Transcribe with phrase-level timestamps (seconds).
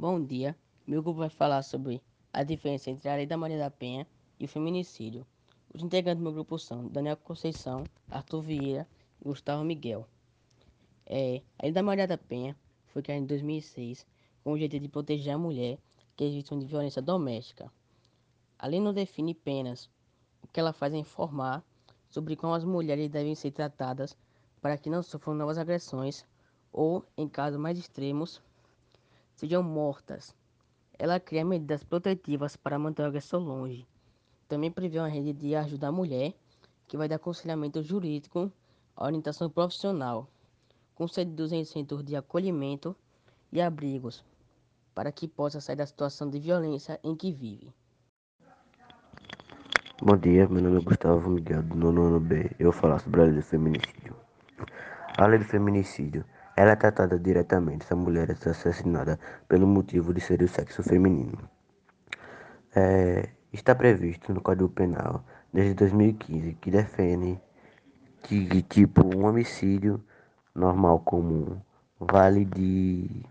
[0.00, 0.56] Bom dia,
[0.86, 2.02] meu grupo vai falar sobre
[2.32, 4.06] a diferença entre a Lei da Maria da Penha
[4.38, 5.26] e o feminicídio.
[5.74, 8.88] Os integrantes do meu grupo são Daniel Conceição, Arthur Vieira
[9.20, 10.08] e Gustavo Miguel.
[11.04, 14.06] É, a Lei da Maria da Penha foi criada em 2006
[14.42, 15.76] com o objetivo de proteger a mulher
[16.16, 17.70] que é vítima de violência doméstica.
[18.58, 19.90] A lei não define penas,
[20.42, 21.62] o que ela faz é informar
[22.08, 24.16] sobre como as mulheres devem ser tratadas
[24.62, 26.24] para que não sofram novas agressões
[26.72, 28.40] ou, em casos mais extremos,
[29.40, 30.36] sejam mortas.
[30.98, 33.86] Ela cria medidas protetivas para manter o agressor longe.
[34.46, 36.34] Também prevê uma rede de ajuda à mulher,
[36.86, 38.52] que vai dar aconselhamento jurídico,
[38.94, 40.28] orientação profissional,
[40.94, 42.94] concede 200 centros de acolhimento
[43.50, 44.22] e abrigos,
[44.94, 47.72] para que possa sair da situação de violência em que vive.
[50.02, 52.50] Bom dia, meu nome é Gustavo Miguel, do nono ano B.
[52.58, 54.14] Eu vou falar sobre a lei do feminicídio.
[55.16, 59.18] A lei do feminicídio ela é tratada diretamente se a mulher é assassinada
[59.48, 61.38] pelo motivo de ser do sexo feminino.
[62.74, 67.40] É, está previsto no Código Penal desde 2015 que defende
[68.22, 70.02] que, tipo, um homicídio
[70.54, 71.60] normal comum
[71.98, 73.24] vale de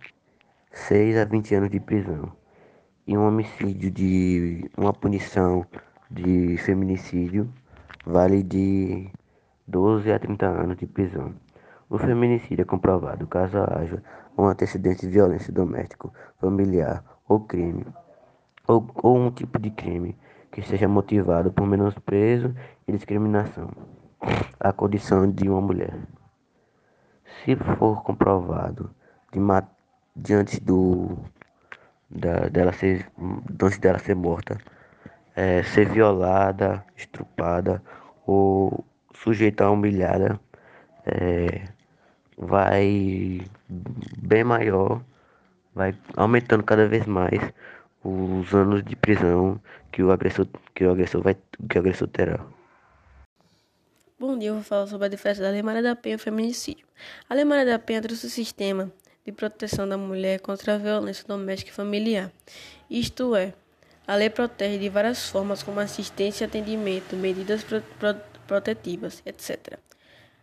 [0.71, 2.31] 6 a 20 anos de prisão
[3.07, 5.65] e um homicídio de uma punição
[6.11, 7.51] de feminicídio
[8.05, 9.09] vale de
[9.67, 11.33] 12 a 30 anos de prisão.
[11.89, 14.03] O feminicídio é comprovado caso haja
[14.37, 16.07] um antecedente de violência doméstica,
[16.39, 17.83] familiar ou crime,
[18.67, 20.15] ou, ou um tipo de crime
[20.51, 22.53] que seja motivado por menosprezo
[22.87, 23.71] e discriminação
[24.59, 25.97] à condição de uma mulher.
[27.43, 28.91] Se for comprovado
[29.33, 29.39] de
[30.15, 31.17] diante do
[32.07, 33.09] da, dela ser
[33.63, 34.59] antes dela ser morta,
[35.35, 37.81] é, ser violada, estrupada
[38.27, 40.39] ou sujeita a humilhada,
[41.05, 41.78] é,
[42.39, 45.03] vai bem maior,
[45.75, 47.39] vai aumentando cada vez mais
[48.01, 51.35] os anos de prisão que o agressor, que o agressor, vai,
[51.69, 52.39] que o agressor terá.
[54.17, 56.19] Bom dia, eu vou falar sobre a diferença da Lei Maria da Penha e o
[56.19, 56.85] feminicídio.
[57.29, 58.91] A Lei Maria da Penha trouxe o sistema
[59.25, 62.31] de proteção da mulher contra a violência doméstica e familiar.
[62.89, 63.53] Isto é,
[64.07, 68.15] a lei protege de várias formas, como assistência e atendimento, medidas pro, pro,
[68.47, 69.79] protetivas, etc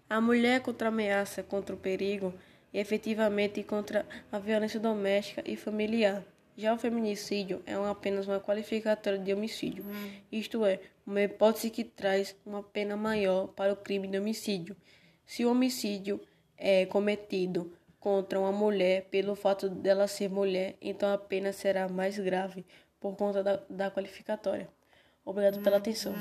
[0.09, 2.33] a mulher contra a ameaça, contra o perigo
[2.73, 6.25] e efetivamente contra a violência doméstica e familiar.
[6.57, 10.11] Já o feminicídio é uma, apenas uma qualificatória de homicídio, hum.
[10.33, 14.75] isto é, uma hipótese que traz uma pena maior para o crime de homicídio.
[15.27, 16.21] Se o homicídio
[16.57, 22.19] é cometido contra uma mulher pelo fato dela ser mulher, então a pena será mais
[22.19, 22.65] grave
[22.99, 24.69] por conta da, da qualificatória.
[25.25, 26.15] Obrigado pela hum, atenção.